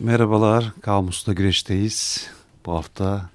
[0.00, 2.30] Merhabalar, Kamus'ta Güreş'teyiz.
[2.66, 3.30] Bu hafta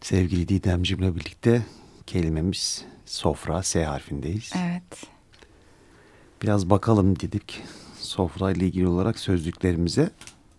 [0.00, 1.62] sevgili Didemcim'le birlikte
[2.06, 4.52] kelimemiz sofra, S harfindeyiz.
[4.56, 5.06] Evet.
[6.42, 7.62] Biraz bakalım dedik
[7.98, 10.10] sofra ile ilgili olarak sözlüklerimize.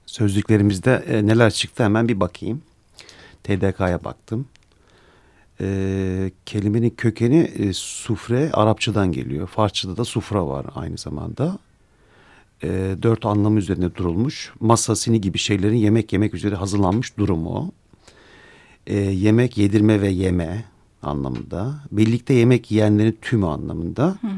[0.06, 2.62] Sözlüklerimizde e, neler çıktı hemen bir bakayım.
[3.44, 4.48] TDK'ya baktım.
[5.62, 9.48] E, kelimenin kökeni e, sufre Arapçadan geliyor.
[9.48, 11.60] Farsçada da sufra var aynı zamanda.
[12.64, 14.54] E, dört anlamı üzerine durulmuş.
[14.60, 17.72] Masa, sini gibi şeylerin yemek yemek üzere hazırlanmış durumu.
[18.88, 20.66] E, yemek, yedirme ve yeme
[21.02, 21.76] anlamında.
[21.92, 24.06] Birlikte yemek yiyenlerin tümü anlamında.
[24.06, 24.32] Hı hı.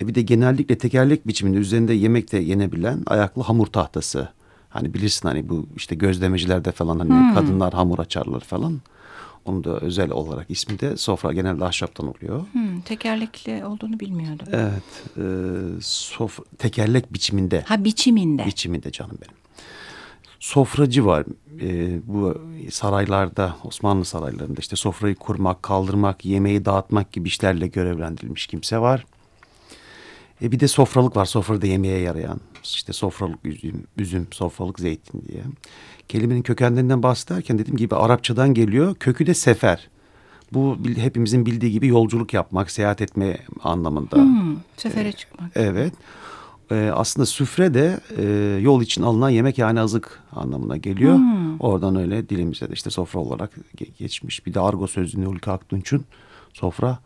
[0.00, 4.28] E, bir de genellikle tekerlek biçiminde üzerinde yemek de yenebilen ayaklı hamur tahtası.
[4.68, 7.34] Hani bilirsin hani bu işte gözlemecilerde falan hani hmm.
[7.34, 8.80] kadınlar hamur açarlar falan.
[9.44, 12.46] Onu da özel olarak ismi de sofra genelde ahşaptan oluyor.
[12.52, 14.46] Hmm, tekerlekli olduğunu bilmiyordum.
[14.52, 15.16] Evet.
[15.16, 15.22] E,
[15.80, 17.60] sof tekerlek biçiminde.
[17.60, 18.46] Ha biçiminde.
[18.46, 19.34] Biçiminde canım benim.
[20.40, 21.24] Sofracı var.
[21.60, 28.78] E, bu saraylarda, Osmanlı saraylarında işte sofrayı kurmak, kaldırmak, yemeği dağıtmak gibi işlerle görevlendirilmiş kimse
[28.78, 29.04] var.
[30.42, 31.24] E bir de sofralık var.
[31.24, 32.40] Sofrada yemeğe yarayan.
[32.62, 35.42] İşte sofralık üzüm, üzüm, sofralık zeytin diye.
[36.08, 38.94] Kelimenin kökenlerinden bahsederken dediğim gibi Arapçadan geliyor.
[38.94, 39.88] Kökü de sefer.
[40.52, 44.16] Bu hepimizin bildiği gibi yolculuk yapmak, seyahat etme anlamında.
[44.16, 45.50] Hmm, sefere çıkmak.
[45.54, 45.92] Evet.
[46.70, 48.24] Ee, aslında süfre de e,
[48.62, 51.16] yol için alınan yemek yani azık anlamına geliyor.
[51.16, 51.60] Hmm.
[51.60, 53.50] Oradan öyle dilimize de işte sofra olarak
[53.98, 54.46] geçmiş.
[54.46, 56.04] Bir de argo sözlüğünde Hulki Aktunç'un
[56.52, 56.98] sofra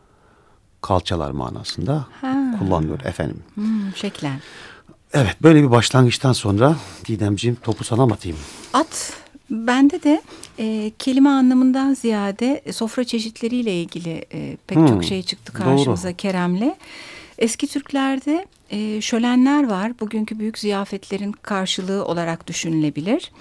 [0.80, 2.37] kalçalar manasında ha.
[2.58, 3.42] Kullanılıyor efendim.
[3.54, 4.40] Hmm, şeklen.
[5.12, 6.76] Evet böyle bir başlangıçtan sonra
[7.08, 8.38] Didemciğim topu sana mı atayım?
[8.72, 9.12] At.
[9.50, 10.22] Bende de
[10.58, 16.16] e, kelime anlamından ziyade sofra çeşitleriyle ilgili e, pek hmm, çok şey çıktı karşımıza Doğru.
[16.16, 16.74] Kerem'le.
[17.38, 20.00] Eski Türklerde e, şölenler var.
[20.00, 23.32] Bugünkü büyük ziyafetlerin karşılığı olarak düşünülebilir.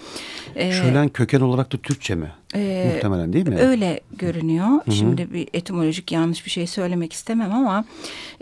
[0.56, 2.32] E, Şölen köken olarak da Türkçe mi?
[2.56, 3.56] E, Muhtemelen değil mi?
[3.56, 4.68] Öyle görünüyor.
[4.68, 4.92] Hı -hı.
[4.92, 7.86] Şimdi bir etimolojik yanlış bir şey söylemek istemem ama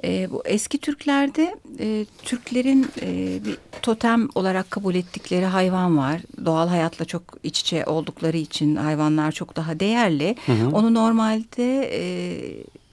[0.03, 6.21] e, bu eski Türklerde e, Türklerin e, bir totem olarak kabul ettikleri hayvan var.
[6.45, 10.35] Doğal hayatla çok iç içe oldukları için hayvanlar çok daha değerli.
[10.45, 10.71] Hı -hı.
[10.71, 12.03] Onu normalde e,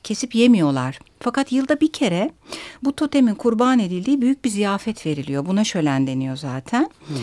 [0.02, 0.98] kesip yemiyorlar.
[1.22, 2.30] Fakat yılda bir kere
[2.84, 5.46] bu totemin kurban edildiği büyük bir ziyafet veriliyor.
[5.46, 6.90] Buna şölen deniyor zaten.
[7.06, 7.16] Hmm.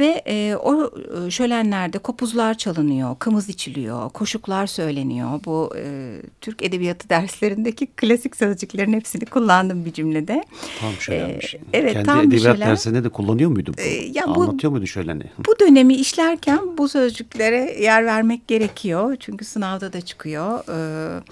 [0.00, 0.90] Ve e, o
[1.26, 5.40] e, şölenlerde kopuzlar çalınıyor, kımız içiliyor, koşuklar söyleniyor.
[5.44, 10.44] Bu e, Türk Edebiyatı derslerindeki klasik sözcüklerin hepsini kullandım bir cümlede.
[10.80, 11.54] Tam şölenmiş.
[11.54, 12.70] E, evet Kendi tam edebiyat şölen.
[12.70, 13.74] dersinde de kullanıyor muydun?
[13.78, 15.22] E, ya Anlatıyor bu, muydu şöleni?
[15.46, 19.16] Bu dönemi işlerken bu sözcüklere yer vermek gerekiyor.
[19.20, 20.64] Çünkü sınavda da çıkıyor.
[20.68, 21.22] Evet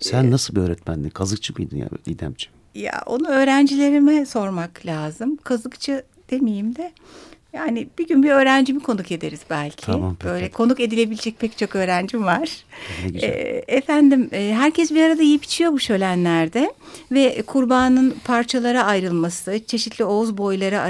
[0.00, 1.08] sen nasıl bir öğretmendin?
[1.08, 2.54] Kazıkçı mıydın ya İdemciğim?
[2.74, 5.36] Ya onu öğrencilerime sormak lazım.
[5.36, 6.92] Kazıkçı demeyeyim de
[7.54, 9.86] yani bir gün bir öğrencimi konuk ederiz belki.
[9.86, 10.32] Tamam, peki.
[10.32, 12.64] Böyle konuk edilebilecek pek çok öğrencim var.
[13.14, 13.26] E,
[13.68, 16.72] efendim e, herkes bir arada yiyip içiyor bu şölenlerde
[17.12, 20.80] ve kurbanın parçalara ayrılması, çeşitli oğuz boyları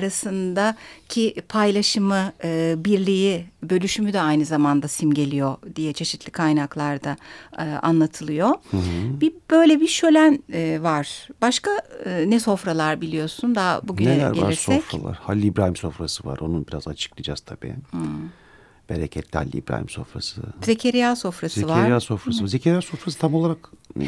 [1.15, 7.17] arasındaki paylaşımı, e, birliği, bölüşümü de aynı zamanda simgeliyor diye çeşitli kaynaklarda
[7.59, 8.49] e, anlatılıyor.
[8.71, 9.21] Hı hı.
[9.21, 11.29] Bir böyle bir şölen e, var.
[11.43, 11.71] Başka
[12.05, 14.69] e, ne sofralar biliyorsun daha bugüne Neler gelirsek?
[14.69, 15.17] Neler var sofralar?
[15.23, 16.39] Halil İbrahim sofrası var.
[16.41, 17.75] Onu biraz açıklayacağız tabii.
[17.91, 17.99] Hı.
[18.91, 20.43] Bereketli Halil İbrahim sofrası.
[20.63, 21.81] Zekeriya sofrası Zekeriya var.
[21.81, 22.43] Zekeriya sofrası.
[22.43, 22.49] Hı.
[22.49, 23.59] Zekeriya sofrası tam olarak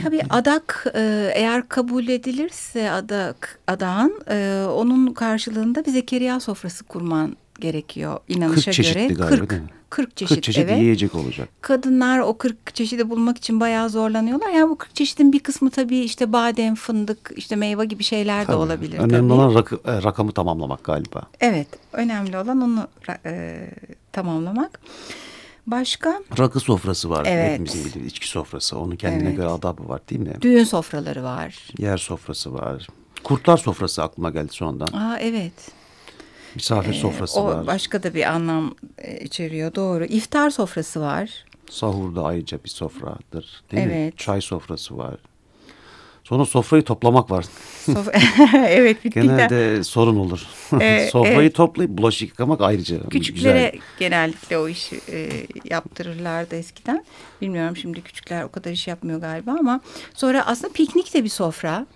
[0.03, 7.37] Tabii adak e, eğer kabul edilirse adak adağın e, onun karşılığında bir Zekeriya sofrası kurman
[7.61, 9.07] gerekiyor inanışa 40 göre.
[9.07, 9.69] Galiba, 40 değil mi?
[9.97, 10.79] 40 çeşit, 40 çeşit evet.
[10.79, 11.49] yiyecek olacak.
[11.61, 14.49] Kadınlar o 40 çeşidi bulmak için bayağı zorlanıyorlar.
[14.51, 18.53] Yani bu 40 çeşidin bir kısmı tabii işte badem, fındık, işte meyve gibi şeyler tabii.
[18.53, 18.99] de olabilir.
[18.99, 19.33] Önemli tabii.
[19.33, 21.23] olan rak e, rakamı tamamlamak galiba.
[21.41, 22.89] Evet, önemli olan onu
[23.27, 23.57] e,
[24.13, 24.81] tamamlamak.
[25.67, 26.23] Başka?
[26.39, 27.27] Rakı sofrası var.
[27.29, 27.51] Evet.
[27.51, 28.79] Hepimizin bildiği içki sofrası.
[28.79, 29.37] Onun kendine evet.
[29.37, 30.35] göre adabı var değil mi?
[30.41, 31.69] Düğün sofraları var.
[31.79, 32.87] Yer sofrası var.
[33.25, 34.99] Kurtlar sofrası aklıma geldi sonradan.
[34.99, 35.53] Aa evet.
[36.57, 37.67] Misafir ee, sofrası o var.
[37.67, 40.05] Başka da bir anlam e, içeriyor doğru.
[40.05, 41.31] İftar sofrası var.
[41.71, 44.15] Sahurda ayrıca bir sofradır değil evet.
[44.15, 44.17] mi?
[44.17, 45.17] Çay sofrası var.
[46.25, 47.45] Sonra sofrayı toplamak var.
[47.85, 48.09] Sof
[48.55, 48.97] evet.
[49.03, 50.47] Genelde sorun olur.
[50.81, 51.55] Ee, Sofrayı evet.
[51.55, 53.09] toplayıp bulaşık yıkamak ayrıca.
[53.09, 53.87] Küçüklere güzel.
[53.99, 57.05] genellikle o işi e, yaptırırlardı eskiden.
[57.41, 59.81] Bilmiyorum şimdi küçükler o kadar iş yapmıyor galiba ama
[60.15, 61.87] sonra aslında piknik de bir sofra.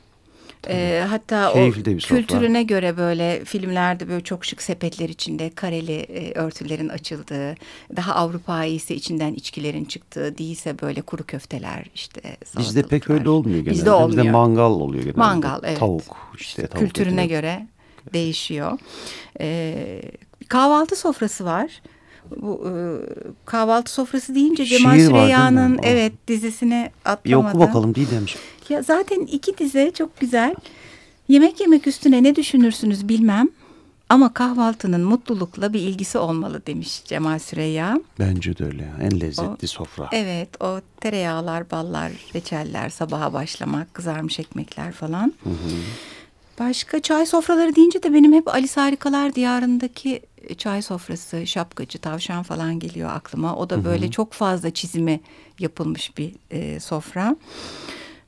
[0.69, 6.33] E, hatta Keyifli o kültürüne göre böyle filmlerde böyle çok şık sepetler içinde kareli e,
[6.33, 7.55] örtülerin açıldığı,
[7.97, 12.21] daha Avrupa'yı ise içinden içkilerin çıktığı, değilse böyle kuru köfteler işte
[12.59, 13.71] Bizde pek öyle olmuyor genelde.
[13.71, 14.19] Bizde olmuyor.
[14.19, 15.19] Bizde mangal oluyor genelde.
[15.19, 15.79] Mangal evet.
[15.79, 17.31] Tavuk işte tavuk Kültürüne eti.
[17.31, 17.67] göre
[18.13, 18.79] değişiyor.
[19.41, 20.03] Ee,
[20.49, 21.83] kahvaltı sofrası var.
[22.37, 22.73] Bu e,
[23.45, 27.53] kahvaltı sofrası deyince Cemal Süreyya'nın evet dizisine atlamadan.
[27.53, 28.47] Bir oku bakalım Didemciğim.
[28.69, 30.55] Ya zaten iki dize çok güzel.
[31.29, 33.49] Yemek yemek üstüne ne düşünürsünüz bilmem.
[34.09, 38.01] Ama kahvaltının mutlulukla bir ilgisi olmalı demiş Cemal Süreyya.
[38.19, 38.89] Bence de öyle.
[39.03, 40.09] En lezzetli o, sofra.
[40.13, 45.35] Evet o tereyağlar, ballar, reçeller, sabaha başlamak, kızarmış ekmekler falan.
[45.45, 45.55] Hı hı.
[46.59, 50.21] Başka çay sofraları deyince de benim hep Alice Harikalar Diyarı'ndaki
[50.59, 53.57] çay sofrası, şapkacı, tavşan falan geliyor aklıma.
[53.57, 54.11] O da böyle hı hı.
[54.11, 55.21] çok fazla çizimi
[55.59, 57.37] yapılmış bir e, sofra.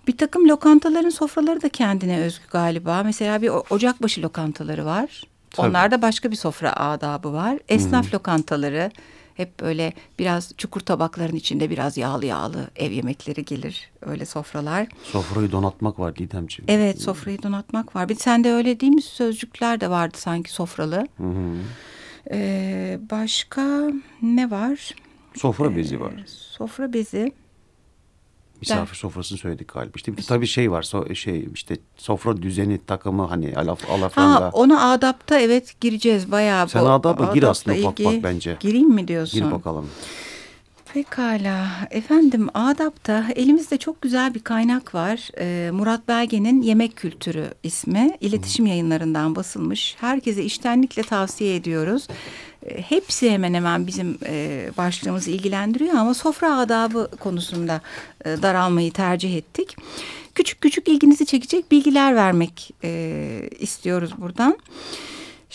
[0.06, 3.02] Bir takım lokantaların sofraları da kendine özgü galiba.
[3.02, 5.22] Mesela bir ocakbaşı lokantaları var.
[5.50, 5.66] Tabii.
[5.66, 7.58] Onlarda başka bir sofra adabı var.
[7.68, 8.12] Esnaf hmm.
[8.12, 8.90] lokantaları
[9.34, 13.90] hep böyle biraz çukur tabakların içinde biraz yağlı yağlı ev yemekleri gelir.
[14.00, 14.86] Öyle sofralar.
[15.02, 16.70] Sofrayı donatmak var Didemciğim.
[16.70, 18.08] Evet sofrayı donatmak var.
[18.08, 21.06] Bir sende öyle değil mi sözcükler de vardı sanki sofralı.
[21.16, 21.24] Hı
[22.30, 23.90] Ee, başka
[24.22, 24.94] ne var?
[25.34, 26.12] Sofra bezi var.
[26.12, 27.32] Ee, sofra bezi
[28.62, 29.92] misafir sofrasını söyledik galiba.
[29.96, 34.40] İşte bir, tabii şey var so, şey işte sofra düzeni takımı hani alaf alafranga.
[34.44, 36.68] Ha ona adapta evet gireceğiz bayağı.
[36.68, 38.56] Sen adapta gir aslında ufak ufak bence.
[38.60, 39.40] Gireyim mi diyorsun?
[39.40, 39.88] Gir bakalım.
[40.94, 45.30] Pekala efendim Adap'ta elimizde çok güzel bir kaynak var.
[45.38, 49.96] Ee, Murat Belge'nin Yemek Kültürü ismi iletişim yayınlarından basılmış.
[50.00, 52.08] Herkese iştenlikle tavsiye ediyoruz.
[52.66, 57.80] Ee, hepsi hemen hemen bizim e, başlığımızı ilgilendiriyor ama sofra adabı konusunda
[58.24, 59.76] e, daralmayı tercih ettik.
[60.34, 64.58] Küçük küçük ilginizi çekecek bilgiler vermek e, istiyoruz buradan.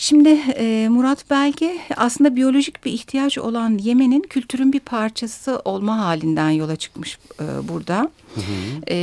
[0.00, 6.50] Şimdi e, Murat Belge aslında biyolojik bir ihtiyaç olan yemenin kültürün bir parçası olma halinden
[6.50, 8.10] yola çıkmış e, burada.
[8.34, 8.90] Hı hı.
[8.90, 8.96] E,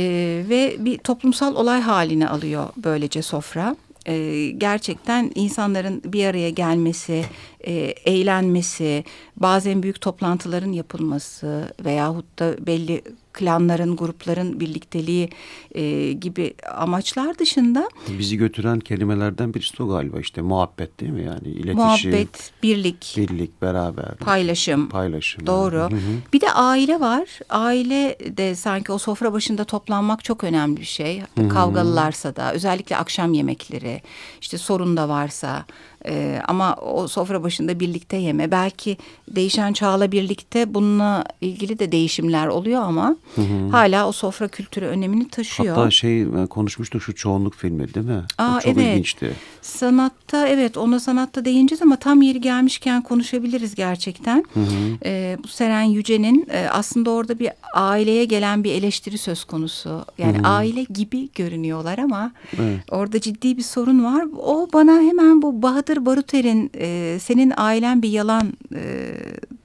[0.48, 3.76] ve bir toplumsal olay haline alıyor böylece sofra.
[4.06, 7.24] E, gerçekten insanların bir araya gelmesi,
[7.60, 7.72] e,
[8.04, 9.04] eğlenmesi,
[9.36, 13.02] bazen büyük toplantıların yapılması veyahut da belli
[13.36, 15.30] klanların, grupların birlikteliği
[15.74, 17.88] e, gibi amaçlar dışında.
[18.18, 21.76] Bizi götüren kelimelerden birisi o galiba işte muhabbet değil mi yani iletişim.
[21.76, 23.14] Muhabbet, birlik.
[23.16, 24.16] Birlik, beraber.
[24.16, 24.88] Paylaşım.
[24.88, 25.46] Paylaşım.
[25.46, 25.80] Doğru.
[25.80, 26.12] Hı hı.
[26.32, 27.28] Bir de aile var.
[27.50, 31.20] Aile de sanki o sofra başında toplanmak çok önemli bir şey.
[31.20, 31.48] Hı hı.
[31.48, 34.02] Kavgalılarsa da özellikle akşam yemekleri
[34.40, 35.66] işte sorun da varsa
[36.06, 38.50] ee, ama o sofra başında birlikte yeme.
[38.50, 38.96] Belki
[39.30, 43.68] değişen çağla birlikte bununla ilgili de değişimler oluyor ama hı hı.
[43.70, 45.76] hala o sofra kültürü önemini taşıyor.
[45.76, 48.22] Hatta şey e, konuşmuştuk şu çoğunluk filmi değil mi?
[48.38, 48.92] Aa, o çok evet.
[48.92, 49.32] ilginçti.
[49.62, 54.44] Sanatta evet ona sanatta değineceğiz ama tam yeri gelmişken konuşabiliriz gerçekten.
[54.54, 54.98] Hı hı.
[55.04, 60.04] Ee, bu Seren Yüce'nin e, aslında orada bir aileye gelen bir eleştiri söz konusu.
[60.18, 60.48] Yani hı hı.
[60.48, 62.80] aile gibi görünüyorlar ama evet.
[62.90, 64.24] orada ciddi bir sorun var.
[64.38, 68.52] O bana hemen bu Bahadır Bahadır Baruter'in e, Senin Ailen Bir Yalan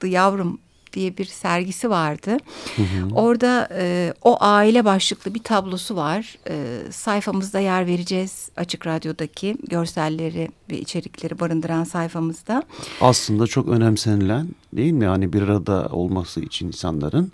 [0.02, 0.58] e, Yavrum
[0.92, 2.36] diye bir sergisi vardı.
[2.76, 3.14] Hı hı.
[3.14, 6.38] Orada e, o aile başlıklı bir tablosu var.
[6.48, 6.54] E,
[6.90, 12.62] sayfamızda yer vereceğiz Açık Radyo'daki görselleri ve içerikleri barındıran sayfamızda.
[13.00, 15.04] Aslında çok önemsenilen değil mi?
[15.04, 17.32] Yani bir arada olması için insanların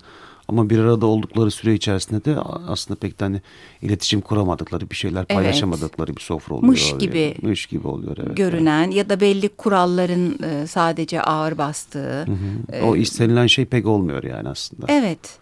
[0.49, 3.41] ama bir arada oldukları süre içerisinde de aslında pek de hani
[3.81, 6.17] iletişim kuramadıkları bir şeyler paylaşamadıkları evet.
[6.17, 6.71] bir sofra oluyor.
[6.71, 7.35] Mış gibi.
[7.41, 8.37] Mış gibi oluyor evet.
[8.37, 8.95] Görünen evet.
[8.95, 12.21] ya da belli kuralların e, sadece ağır bastığı.
[12.21, 12.85] Hı hı.
[12.85, 14.85] O istenilen şey pek olmuyor yani aslında.
[14.89, 15.39] Evet.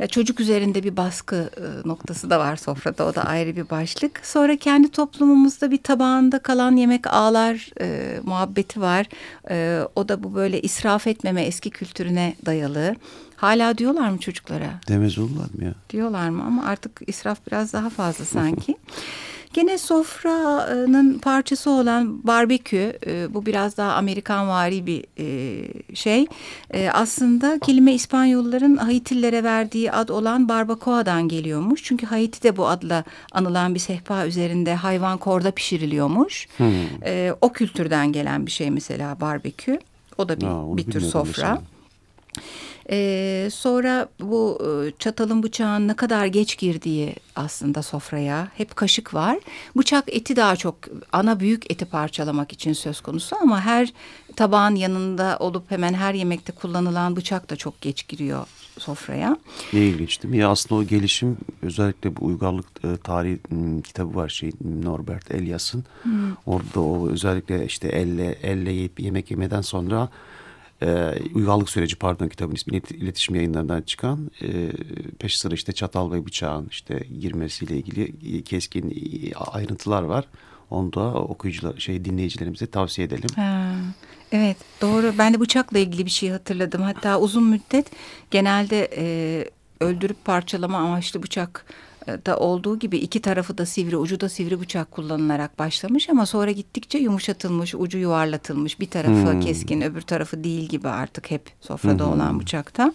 [0.00, 4.26] Ya çocuk üzerinde bir baskı e, noktası da var sofrada o da ayrı bir başlık.
[4.26, 9.06] Sonra kendi toplumumuzda bir tabağında kalan yemek ağlar e, muhabbeti var.
[9.50, 12.96] E, o da bu böyle israf etmeme eski kültürüne dayalı.
[13.40, 14.70] Hala diyorlar mı çocuklara?
[14.88, 15.74] Demez olurlar mı ya?
[15.90, 18.76] Diyorlar mı ama artık israf biraz daha fazla sanki.
[19.52, 26.26] Gene sofranın parçası olan barbekü, e, bu biraz daha Amerikan vari bir e, şey.
[26.70, 31.82] E, aslında kelime İspanyolların Haitillere verdiği ad olan barbacoa'dan geliyormuş.
[31.84, 36.48] Çünkü Haiti'de bu adla anılan bir sehpa üzerinde hayvan korda pişiriliyormuş.
[36.56, 36.66] Hmm.
[37.40, 39.78] o kültürden gelen bir şey mesela barbekü.
[40.18, 41.24] O da bir, Aa, bir tür sofra.
[41.26, 41.62] Mesela.
[42.92, 48.48] Ee, sonra bu e, çatalın bıçağın ne kadar geç girdiği aslında sofraya.
[48.56, 49.38] Hep kaşık var.
[49.76, 50.76] Bıçak eti daha çok
[51.12, 53.92] ana büyük eti parçalamak için söz konusu ama her
[54.36, 58.46] tabağın yanında olup hemen her yemekte kullanılan bıçak da çok geç giriyor
[58.78, 59.36] sofraya.
[59.72, 60.38] Ne ilginç değil mi?
[60.40, 64.52] Ya aslında o gelişim özellikle bu uygarlık e, tarihi m, kitabı var şey
[64.84, 65.84] Norbert Elias'ın.
[66.02, 66.12] Hmm.
[66.46, 70.08] Orada o özellikle işte elle elle yiyip yemek yemeden sonra
[70.82, 74.72] e, uygarlık süreci pardon kitabın ismi iletişim yayınlarından çıkan e,
[75.18, 78.94] peş sıra işte çatal ve bıçağın işte girmesiyle ilgili keskin
[79.52, 80.24] ayrıntılar var.
[80.70, 83.28] Onu da okuyucular, şey dinleyicilerimize tavsiye edelim.
[83.36, 83.72] Ha,
[84.32, 85.12] evet doğru.
[85.18, 86.82] Ben de bıçakla ilgili bir şey hatırladım.
[86.82, 87.90] Hatta uzun müddet
[88.30, 89.04] genelde e,
[89.80, 91.66] öldürüp parçalama amaçlı bıçak
[92.26, 96.50] da olduğu gibi iki tarafı da sivri, ucu da sivri bıçak kullanılarak başlamış ama sonra
[96.50, 98.80] gittikçe yumuşatılmış, ucu yuvarlatılmış.
[98.80, 99.40] Bir tarafı hmm.
[99.40, 102.12] keskin, öbür tarafı değil gibi artık hep sofrada hmm.
[102.12, 102.92] olan bıçakta.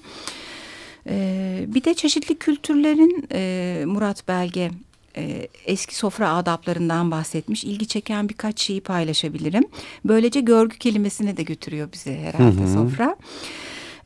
[1.09, 4.71] Ee, bir de çeşitli kültürlerin e, Murat Belge
[5.17, 7.63] e, eski sofra adaplarından bahsetmiş.
[7.63, 9.63] İlgi çeken birkaç şeyi paylaşabilirim.
[10.05, 13.15] Böylece görgü kelimesine de götürüyor bizi herhalde hı sofra.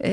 [0.04, 0.12] E,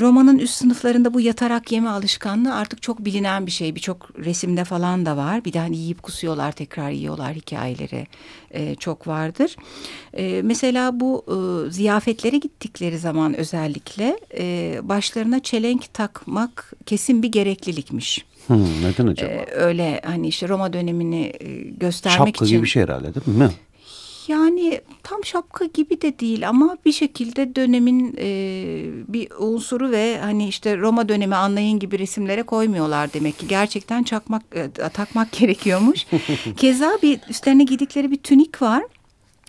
[0.00, 3.74] romanın üst sınıflarında bu yatarak yeme alışkanlığı artık çok bilinen bir şey.
[3.74, 5.44] Birçok resimde falan da var.
[5.44, 8.06] Bir de hani yiyip kusuyorlar tekrar yiyorlar hikayeleri
[8.50, 9.56] e, çok vardır.
[10.14, 18.24] E, mesela bu e, ziyafetlere gittikleri zaman özellikle e, başlarına çelenk takmak kesin bir gereklilikmiş.
[18.46, 19.30] Hmm, neden acaba?
[19.32, 22.38] Ee, öyle hani işte Roma dönemini e, göstermek Şapka için.
[22.38, 23.50] Şapka gibi bir şey herhalde değil mi?
[24.28, 28.28] Yani tam şapka gibi de değil ama bir şekilde dönemin e,
[29.08, 33.48] bir unsuru ve hani işte Roma dönemi anlayın gibi resimlere koymuyorlar demek ki.
[33.48, 36.06] Gerçekten çakmak e, takmak gerekiyormuş.
[36.56, 38.84] Keza bir üstlerine giydikleri bir tünik var.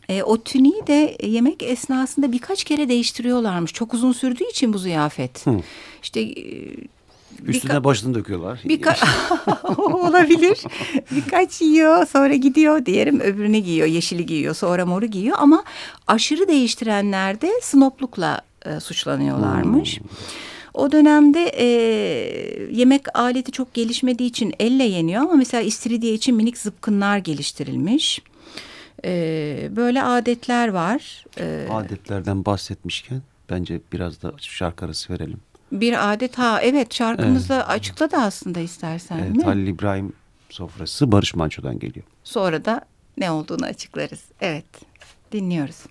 [0.10, 3.74] E, o tüniği de yemek esnasında birkaç kere değiştiriyorlarmış.
[3.74, 5.48] Çok uzun sürdüğü için bu ziyafet.
[5.48, 5.60] Hı.
[6.03, 6.34] İşte e,
[7.46, 8.60] Üstüne Birka başını döküyorlar.
[8.65, 8.96] Birka
[9.77, 10.63] olabilir.
[11.12, 12.86] Birkaç yiyor sonra gidiyor.
[12.86, 13.88] Diğerim öbürünü giyiyor.
[13.88, 15.38] Yeşili giyiyor sonra moru giyiyor.
[15.39, 15.63] Ama
[16.08, 20.00] aşırı değiştirenler de snoplukla e, suçlanıyorlarmış.
[20.00, 20.08] Hmm.
[20.74, 21.65] O dönemde e,
[22.72, 28.22] yemek aleti çok gelişmediği için elle yeniyor ama mesela istiridye için minik zıpkınlar geliştirilmiş.
[29.06, 31.25] E, böyle adetler var.
[31.39, 35.39] E, Adetlerden bahsetmişken bence biraz da şarkı arası verelim.
[35.72, 37.70] Bir adet ha evet şarkımızda evet.
[37.70, 39.44] açıkladı aslında istersen evet, mi?
[39.44, 40.14] Halil İbrahim
[40.50, 42.06] sofrası Barış Manço'dan geliyor.
[42.24, 42.82] Sonra da
[43.18, 44.22] ne olduğunu açıklarız.
[44.42, 44.66] Evet
[45.32, 45.86] dinliyoruz.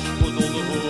[0.00, 0.89] Put all the bu.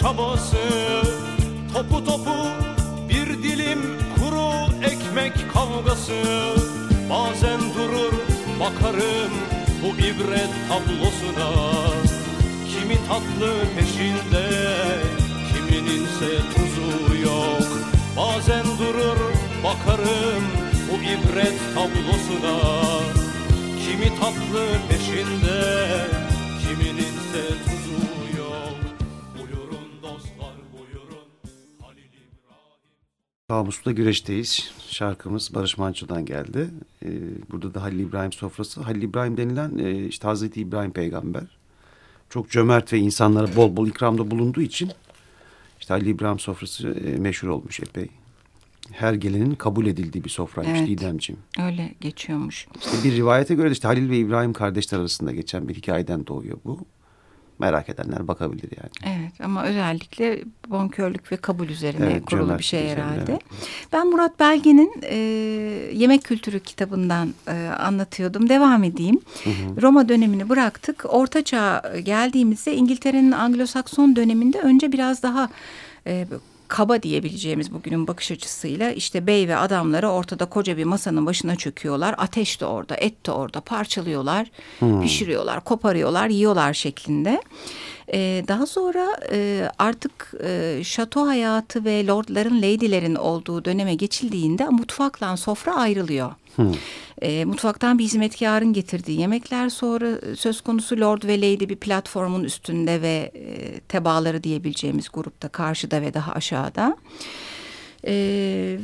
[0.00, 0.56] çabası.
[1.74, 2.36] Topu topu
[3.08, 3.78] bir dilim
[4.16, 4.50] kuru
[4.84, 6.22] ekmek kavgası.
[7.10, 8.12] Bazen durur
[8.60, 9.32] bakarım
[9.82, 11.50] bu ibret tablosuna.
[12.68, 14.46] Kimi tatlı peşinde
[15.52, 17.68] kimininse tuzu yok.
[18.16, 19.18] Bazen durur
[19.64, 20.44] bakarım
[20.90, 22.58] bu ibret tablosuna.
[23.84, 25.60] Kimi tatlı peşinde
[26.62, 27.67] kimininse tuzu
[33.50, 34.72] Kamus'ta güreşteyiz.
[34.88, 36.70] Şarkımız Barış Manço'dan geldi.
[37.04, 37.08] Ee,
[37.50, 38.80] burada da Halil İbrahim sofrası.
[38.80, 41.42] Halil İbrahim denilen e, işte Hazreti İbrahim peygamber.
[42.30, 44.90] Çok cömert ve insanlara bol bol ikramda bulunduğu için
[45.80, 48.08] işte Halil İbrahim sofrası e, meşhur olmuş epey.
[48.92, 50.88] Her gelenin kabul edildiği bir sofraymış Evet.
[50.88, 51.40] Didemciğim.
[51.58, 52.66] Öyle geçiyormuş.
[52.78, 56.58] İşte bir rivayete göre de işte Halil ve İbrahim kardeşler arasında geçen bir hikayeden doğuyor
[56.64, 56.78] bu.
[57.58, 59.16] Merak edenler bakabilir yani.
[59.16, 63.32] Evet ama özellikle bonkörlük ve kabul üzerine Evet, kurulu bir şey üzerine, herhalde.
[63.32, 63.40] evet.
[63.92, 65.16] Ben Murat Belge'nin e,
[65.94, 68.48] Yemek Kültürü kitabından e, anlatıyordum.
[68.48, 69.20] Devam edeyim.
[69.82, 71.04] Roma dönemini bıraktık.
[71.08, 75.48] Orta Çağ geldiğimizde İngiltere'nin Anglo-Sakson döneminde önce biraz daha
[76.06, 76.26] e,
[76.68, 82.14] kaba diyebileceğimiz bugünün bakış açısıyla işte bey ve adamları ortada koca bir masanın başına çöküyorlar.
[82.18, 84.50] Ateş de orada, et de orada parçalıyorlar,
[85.02, 87.42] pişiriyorlar, koparıyorlar, yiyorlar şeklinde.
[88.12, 95.36] Ee, daha sonra e, artık e, şato hayatı ve lordların, lady'lerin olduğu döneme geçildiğinde mutfakla
[95.36, 96.32] sofra ayrılıyor.
[97.22, 103.02] E, mutfaktan bir hizmetkarın getirdiği yemekler sonra söz konusu lord ve lady bir platformun üstünde
[103.02, 106.96] ve e, tebaaları diyebileceğimiz grupta karşıda ve daha aşağıda.
[108.06, 108.12] E,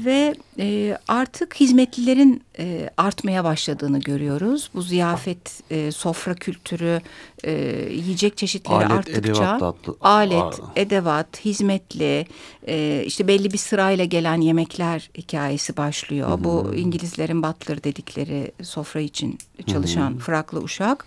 [0.05, 4.71] ve e, artık hizmetlilerin e, artmaya başladığını görüyoruz.
[4.75, 7.01] Bu ziyafet, e, sofra kültürü,
[7.45, 7.53] e,
[7.91, 10.73] yiyecek çeşitleri Alet, arttıkça edevat tatlı- alet, Aa.
[10.77, 12.27] edevat, hizmetli,
[12.69, 16.39] e, işte belli bir sırayla gelen yemekler hikayesi başlıyor.
[16.45, 21.07] Bu İngilizlerin butler dedikleri sofra için çalışan fraklı uşak.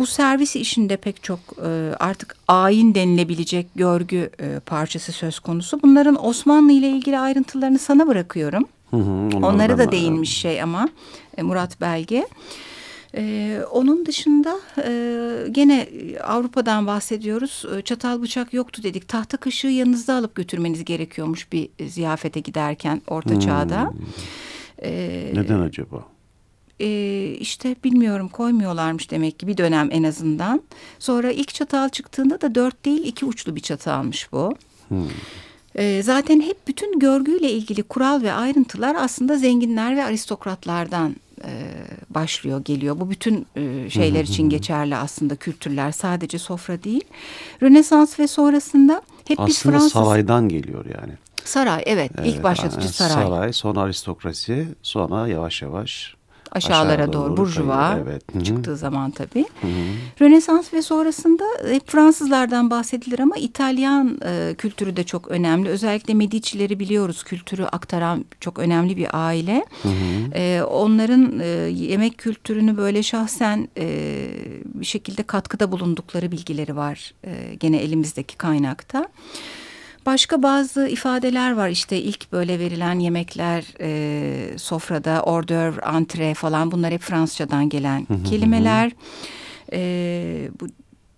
[0.00, 5.82] Bu servis işinde pek çok e, artık ayin denilebilecek görgü e, parçası söz konusu.
[5.82, 8.64] Bunların Osmanlı ile ilgili ayrıntılarını sana bırakıyorum.
[8.90, 10.88] Hı hı, onları Onlara da değinmiş şey ama
[11.36, 12.26] e, Murat Belge.
[13.16, 14.92] E, onun dışında e,
[15.50, 15.88] gene
[16.24, 17.64] Avrupa'dan bahsediyoruz.
[17.78, 19.08] E, Çatal bıçak yoktu dedik.
[19.08, 23.92] Tahta kaşığı yanınızda alıp götürmeniz gerekiyormuş bir ziyafete giderken Orta Çağ'da.
[24.82, 26.04] E, Neden acaba?
[26.80, 30.62] E, işte bilmiyorum koymuyorlarmış demek ki bir dönem en azından.
[30.98, 34.54] Sonra ilk çatal çıktığında da dört değil iki uçlu bir çatalmış bu.
[35.74, 41.50] E, zaten hep bütün görgüyle ilgili kural ve ayrıntılar aslında zenginler ve aristokratlardan e,
[42.10, 43.00] başlıyor geliyor.
[43.00, 47.04] Bu bütün e, şeyler için geçerli aslında kültürler sadece sofra değil.
[47.62, 51.12] Rönesans ve sonrasında hep biz Aslında Fransız saraydan geliyor yani.
[51.44, 53.24] saray evet, ilk Evet, başlatıcı yani saray.
[53.24, 56.14] Saray, sonra aristokrasi, sonra yavaş yavaş
[56.52, 58.34] aşağılara aşağı doğru, doğru burjuva kayıyor, evet.
[58.34, 58.44] Hı hı.
[58.44, 59.44] çıktığı zaman tabii.
[60.20, 65.68] Rönesans ve sonrasında hep Fransızlardan bahsedilir ama İtalyan e, kültürü de çok önemli.
[65.68, 67.22] Özellikle Medici'leri biliyoruz.
[67.22, 69.64] Kültürü aktaran çok önemli bir aile.
[70.34, 73.86] E, onların e, yemek kültürünü böyle şahsen e,
[74.64, 77.14] bir şekilde katkıda bulundukları bilgileri var.
[77.24, 79.08] E, gene elimizdeki kaynakta.
[80.06, 86.92] Başka bazı ifadeler var işte ilk böyle verilen yemekler e, sofrada ordöv, antre falan bunlar
[86.92, 88.92] hep Fransızcadan gelen kelimeler.
[89.72, 90.66] E, bu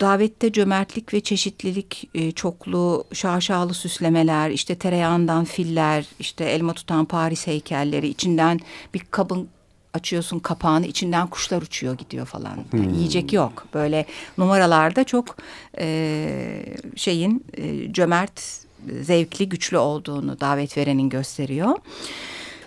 [0.01, 7.47] davette cömertlik ve çeşitlilik, e, çoklu, şaşalı süslemeler, işte tereyağından filler, işte elma tutan Paris
[7.47, 8.61] heykelleri, içinden
[8.95, 9.49] bir kabın
[9.95, 12.59] açıyorsun kapağını içinden kuşlar uçuyor gidiyor falan.
[12.73, 13.67] Yani Yiyecek yok.
[13.75, 14.07] Böyle
[14.39, 15.37] numaralarda çok
[15.79, 16.65] e,
[16.97, 18.63] şeyin e, cömert,
[19.03, 21.79] zevkli, güçlü olduğunu davet verenin gösteriyor.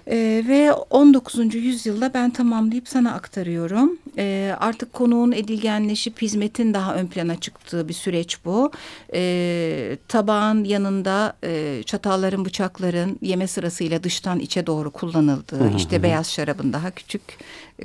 [0.08, 1.56] Ee, ve 19.
[1.56, 3.98] yüzyılda ben tamamlayıp sana aktarıyorum.
[4.18, 8.72] Ee, artık konuğun edilgenleşip hizmetin daha ön plana çıktığı bir süreç bu.
[9.14, 16.74] Ee, tabağın yanında e, çatalların, bıçakların yeme sırasıyla dıştan içe doğru kullanıldığı, işte beyaz şarabın
[16.74, 17.22] daha küçük,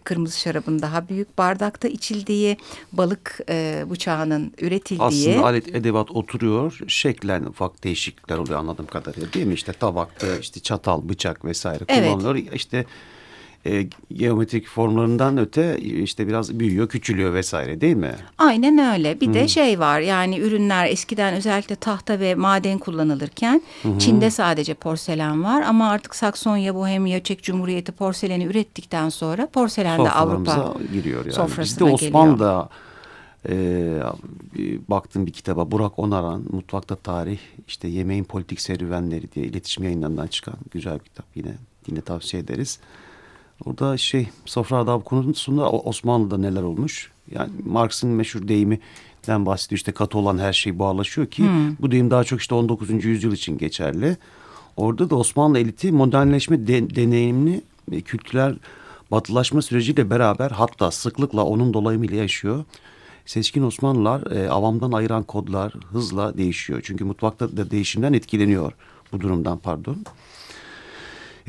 [0.04, 2.56] kırmızı şarabın daha büyük, bardakta içildiği,
[2.92, 5.06] balık e, bıçağının üretildiği.
[5.30, 6.78] Aslında alet edevat oturuyor.
[6.88, 9.54] Şeklen ufak değişiklikler oluyor anladığım kadarıyla değil mi?
[9.54, 12.12] İşte tabakta işte çatal, bıçak vesaire Evet.
[12.12, 12.52] kullanılıyor.
[12.52, 12.86] İşte
[13.66, 18.14] e, geometrik formlarından öte işte biraz büyüyor, küçülüyor vesaire değil mi?
[18.38, 19.20] Aynen öyle.
[19.20, 23.62] Bir de şey var yani ürünler eskiden özellikle tahta ve maden kullanılırken
[23.98, 30.10] Çin'de sadece porselen var ama artık Saksonya, Bohemya, Çek Cumhuriyeti porseleni ürettikten sonra porselen de
[30.10, 31.32] Avrupa giriyor yani.
[31.32, 32.20] sofrasına Bizde geliyor.
[32.20, 32.68] Osmanlı'da
[33.48, 33.54] e,
[34.54, 40.26] bir baktım bir kitaba Burak Onaran Mutfakta Tarih işte Yemeğin Politik Serüvenleri diye iletişim yayınlarından
[40.26, 41.54] çıkan güzel bir kitap yine
[41.86, 42.78] yine tavsiye ederiz.
[43.64, 47.10] Orada şey sofra adabı konusunda Osmanlı'da neler olmuş?
[47.30, 51.44] Yani Marx'ın meşhur deyiminden bahsediyor işte katı olan her şey bağlaşıyor ki
[51.80, 53.04] bu deyim daha çok işte 19.
[53.04, 54.16] yüzyıl için geçerli.
[54.76, 57.60] Orada da Osmanlı eliti modernleşme de- deneyimini
[57.92, 58.56] e, kültürel
[59.10, 62.64] batılaşma süreciyle beraber hatta sıklıkla onun dolayımıyla yaşıyor.
[63.26, 66.80] Seçkin Osmanlılar e, avamdan ayıran kodlar hızla değişiyor.
[66.84, 68.72] Çünkü mutfakta da değişimden etkileniyor
[69.12, 69.96] bu durumdan pardon.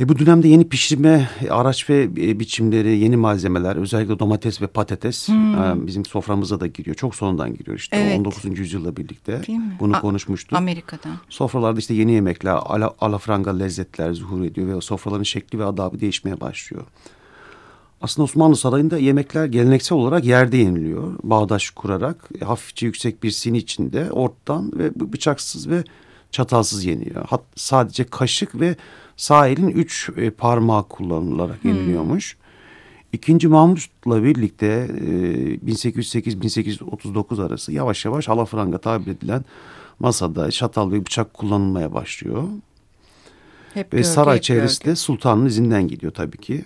[0.01, 5.27] E bu dönemde yeni pişirme araç ve e, biçimleri, yeni malzemeler, özellikle domates ve patates
[5.27, 5.55] Hmm.
[5.55, 6.95] e, bizim soframıza da giriyor.
[6.95, 8.19] Çok sonradan giriyor işte Evet.
[8.19, 8.59] 19.
[8.59, 9.41] yüzyılla birlikte.
[9.79, 10.57] Bunu A- konuşmuştuk.
[10.57, 11.11] Amerika'dan.
[11.29, 15.99] Sofralarda işte yeni yemekler, ala, alafranga lezzetler zuhur ediyor ve o sofraların şekli ve adabı
[15.99, 16.83] değişmeye başlıyor.
[18.01, 21.13] Aslında Osmanlı Sarayı'nda yemekler geleneksel olarak yerde yeniliyor.
[21.23, 25.83] Bağdaş kurarak e, hafifçe yüksek bir sini içinde ortadan ve bıçaksız ve
[26.31, 27.25] çatalsız yeniyor.
[27.25, 28.75] Hat, sadece kaşık ve
[29.17, 32.37] sağ elin üç e, parmağı kullanılarak yeniliyormuş.
[33.13, 39.45] İkinci Mahmut'la birlikte e, 1808-1839 arası yavaş yavaş alafranga tabir edilen
[39.99, 42.43] masada çatal ve bıçak kullanılmaya başlıyor.
[43.73, 44.91] Hep Ve gölge, saray hep çevresi gölge.
[44.91, 46.63] de sultanın izinden gidiyor tabii ki.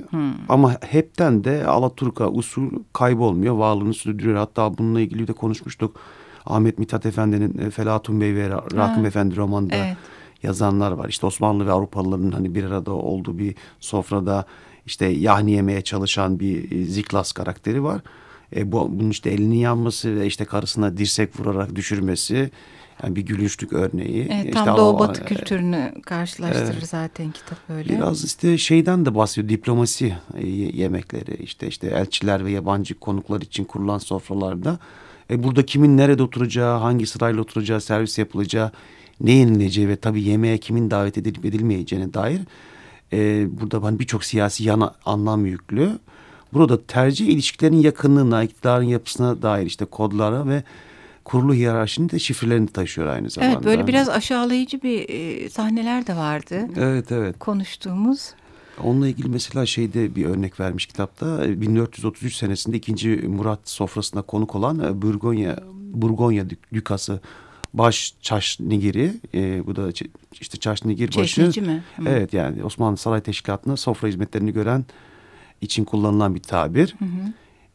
[0.49, 3.55] Ama hepten de Alaturka usul kaybolmuyor.
[3.55, 4.37] Varlığını sürdürüyor.
[4.37, 5.95] Hatta bununla ilgili de konuşmuştuk.
[6.45, 9.97] Ahmet Mithat Efendi'nin e, Felatun Bey ve Ra- Rakım Ha, Efendi romanında evet.
[10.43, 11.09] yazanlar var.
[11.09, 14.45] İşte Osmanlı ve Avrupalıların hani bir arada olduğu bir sofrada
[14.85, 18.01] işte yahni yemeye çalışan bir e, Ziklas karakteri var.
[18.55, 22.51] E, bu, bunun işte elinin yanması ve işte karısına dirsek vurarak düşürmesi
[23.03, 24.27] yani bir gülünçlük örneği.
[24.31, 27.89] Evet, İşte tam o- Doğu Batı kültürünü karşılaştırır zaten kitap öyle.
[27.89, 33.63] Biraz işte şeyden de bahsediyor diplomasi e, yemekleri işte işte elçiler ve yabancı konuklar için
[33.63, 34.79] kurulan sofralarda
[35.29, 38.71] e, burada kimin nerede oturacağı hangi sırayla oturacağı servis yapılacağı
[39.21, 42.41] ne yenileceği ve tabii yemeğe kimin davet edilip edilmeyeceğine dair
[43.13, 45.89] e, burada hani birçok siyasi yana anlam yüklü.
[46.53, 50.63] Burada tercih ilişkilerin yakınlığına, iktidarın yapısına dair işte kodlara ve
[51.25, 53.55] kurulu hiyerarşinin de şifrelerini taşıyor aynı zamanda.
[53.55, 57.39] Evet böyle biraz aşağılayıcı bir e, sahneler de vardı Evet evet.
[57.39, 58.33] konuştuğumuz.
[58.83, 61.45] Onunla ilgili mesela şeyde bir örnek vermiş kitapta.
[61.45, 63.07] E, 1433 senesinde 2.
[63.27, 65.59] Murat sofrasına konuk olan e, Burgonya
[65.93, 67.19] Burgonya dük- dükası
[67.73, 69.89] baş Çaşnigiri e, bu da
[70.41, 71.35] işte Çaşnigir başı.
[71.35, 71.83] Çeşnici mi?
[71.95, 72.03] Hı.
[72.07, 74.85] Evet yani Osmanlı Saray Teşkilatı'nda sofra hizmetlerini gören
[75.61, 76.95] için kullanılan bir tabir.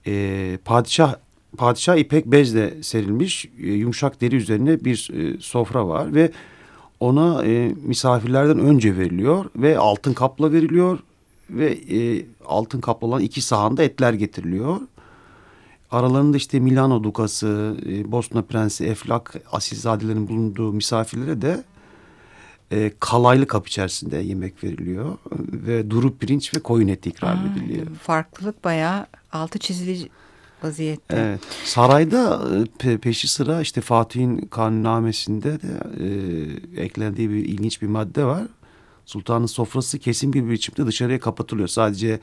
[0.07, 1.15] E, padişah
[1.57, 6.31] padişah ipek bezle serilmiş e, yumuşak deri üzerine bir e, sofra var ve
[7.01, 10.99] ona e, misafirlerden önce veriliyor ve altın kapla veriliyor
[11.51, 14.77] ve e, altın kaplı olan iki sahanda etler getiriliyor.
[15.91, 21.65] Aralarında işte Milano Dukası, e, Bosna Prensi Eflak, asilzadelerin bulunduğu misafirlere de
[22.73, 25.19] e, kalaylı kap içerisinde yemek veriliyor
[25.53, 27.87] ve duru pirinç ve koyun eti ikram Aa, ediliyor.
[28.03, 30.09] Farklılık bayağı altı çizili
[30.65, 31.17] vaziyette.
[31.17, 31.41] Evet.
[31.65, 35.69] Sarayda e, pe- peşi sıra işte Fatih'in kanunnamesinde de
[36.77, 38.43] e, eklendiği bir ilginç bir madde var.
[39.07, 41.69] Sultanın sofrası kesin bir biçimde dışarıya kapatılıyor.
[41.69, 42.21] Sadece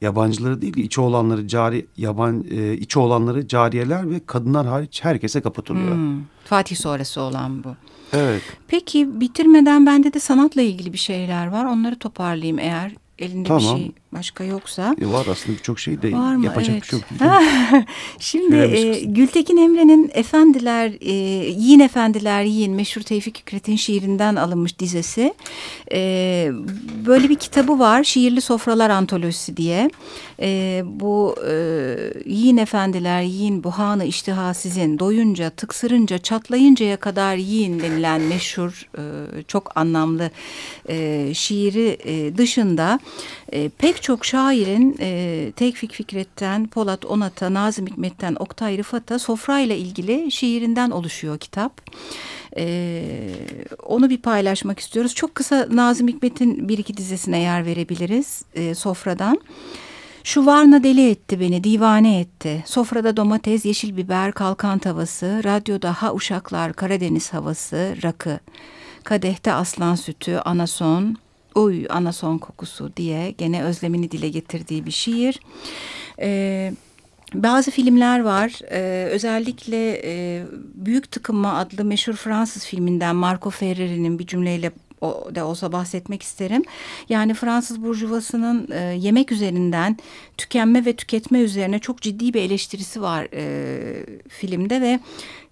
[0.00, 5.94] yabancıları değil, içi olanları cari yaban e, içi olanları cariyeler ve kadınlar hariç herkese kapatılıyor.
[5.94, 7.68] Hmm, Fatih sonrası olan bu.
[8.12, 8.42] Evet.
[8.68, 11.64] Peki bitirmeden bende de sanatla ilgili bir şeyler var.
[11.64, 13.76] Onları toparlayayım eğer elinde bir Tamam.
[13.78, 14.96] şey başka yoksa.
[15.02, 16.44] E, var aslında birçok şey de Var mı?
[16.44, 16.82] yapacak Evet.
[16.82, 17.42] bir şey yok.
[18.18, 19.00] Şimdi e.
[19.04, 21.12] Gültekin Emre'nin Efendiler, e,
[21.50, 25.34] Yiyin Efendiler Yiyin meşhur Tevfik Fikret'in şiirinden alınmış dizesi.
[25.92, 26.50] E,
[27.06, 29.90] böyle bir kitabı var Şiirli Sofralar Antolojisi diye.
[30.40, 31.52] E, bu e,
[32.26, 39.02] Yiyin Efendiler Yiyin bu hanı iştiha sizin doyunca tıksırınca çatlayıncaya kadar yiyin denilen meşhur e,
[39.42, 40.30] çok anlamlı
[40.88, 43.00] e, şiiri e, dışında
[43.52, 50.32] e, pek çok şairin e, Tevfik Fikret'ten, Polat Onat'a, Nazım Hikmet'ten, Oktay Rıfat'a sofrayla ilgili
[50.32, 51.80] şiirinden oluşuyor kitap.
[52.56, 53.02] E,
[53.82, 55.14] onu bir paylaşmak istiyoruz.
[55.14, 59.40] Çok kısa Nazım Hikmet'in bir iki dizesine yer verebiliriz e, sofradan.
[60.24, 62.64] Şu varna deli etti beni, divane etti.
[62.66, 68.40] Sofrada domates, yeşil biber, kalkan tavası, radyoda ha uşaklar, Karadeniz havası, rakı.
[69.04, 71.16] Kadehte aslan sütü, anason,
[71.58, 75.40] uy anason kokusu diye gene özlemini dile getirdiği bir şiir.
[76.20, 76.72] Ee,
[77.34, 78.60] bazı filmler var.
[78.70, 80.44] Ee, özellikle e,
[80.74, 86.62] Büyük Tıkınma adlı meşhur Fransız filminden Marco Ferreri'nin bir cümleyle o da olsa bahsetmek isterim.
[87.08, 89.96] Yani Fransız burjuvasının e, yemek üzerinden
[90.36, 95.00] tükenme ve tüketme üzerine çok ciddi bir eleştirisi var e, filmde ve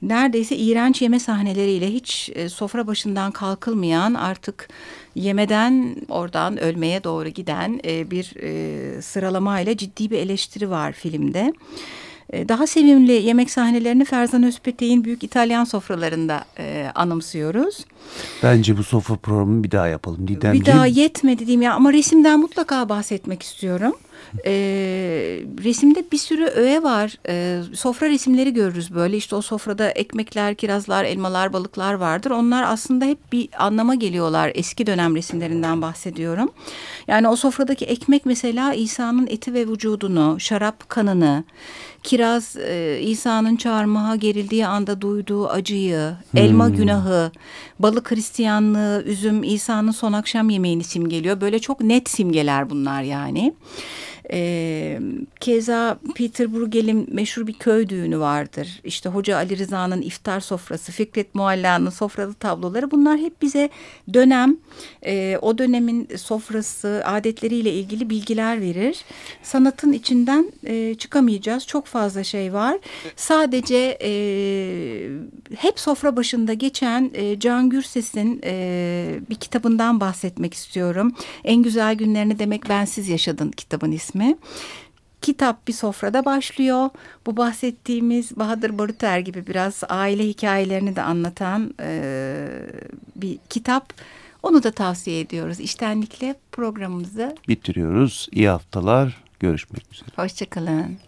[0.02, 4.68] neredeyse iğrenç yeme sahneleriyle hiç e, sofra başından kalkılmayan artık
[5.14, 11.52] yemeden oradan ölmeye doğru giden e, bir e, sıralamayla ciddi bir eleştiri var filmde.
[12.32, 17.84] E, Daha sevimli yemek sahnelerini Ferzan Özpetek'in büyük İtalyan sofralarında e, anımsıyoruz.
[18.42, 20.28] Bence bu sofra programını bir daha yapalım.
[20.28, 20.66] Didemciğim.
[20.66, 23.92] Bir daha yetmedi diyeyim ya ama resimden mutlaka bahsetmek istiyorum.
[24.46, 24.52] E,
[25.64, 27.16] resimde bir sürü öğe var.
[27.28, 29.16] E, sofra resimleri görürüz böyle.
[29.16, 32.30] İşte o sofrada ekmekler, kirazlar, elmalar, balıklar vardır.
[32.30, 34.52] Onlar aslında hep bir anlama geliyorlar.
[34.54, 36.50] Eski dönem resimlerinden bahsediyorum.
[37.08, 41.44] Yani o sofradaki ekmek mesela İsa'nın eti ve vücudunu, şarap kanını,
[42.02, 47.30] kiraz e, İsa'nın çarmıha gerildiği anda duyduğu acıyı, elma günahı,
[47.78, 51.40] balık Hristiyanlığı, üzüm İsa'nın son akşam yemeğini simgeliyor.
[51.40, 53.54] Böyle çok net simgeler bunlar yani.
[54.32, 55.00] E,
[55.40, 58.80] keza Peter Bruegel'in meşhur bir köy düğünü vardır.
[58.84, 63.70] İşte Hoca Ali Rıza'nın iftar sofrası, Fikret Mualla'nın sofralı tabloları bunlar hep bize
[64.14, 64.56] dönem,
[65.06, 69.04] e, o dönemin sofrası, adetleriyle ilgili bilgiler verir.
[69.42, 71.66] Sanatın içinden e, çıkamayacağız.
[71.66, 72.78] Çok fazla şey var.
[73.16, 74.10] Sadece e,
[75.56, 81.12] hep sofra başında geçen e, Can Gürses'in e, bir kitabından bahsetmek istiyorum.
[81.44, 84.36] En güzel günlerini demek bensiz yaşadın kitabın ismi ismi.
[85.22, 86.90] Kitap bir sofrada başlıyor.
[87.26, 92.46] Bu bahsettiğimiz Bahadır Baruter gibi biraz aile hikayelerini de anlatan e,
[93.16, 93.92] bir kitap.
[94.42, 95.60] Onu da tavsiye ediyoruz.
[95.60, 98.28] İştenlikle programımızı bitiriyoruz.
[98.32, 99.22] İyi haftalar.
[99.40, 100.08] Görüşmek üzere.
[100.16, 100.98] Hoşçakalın.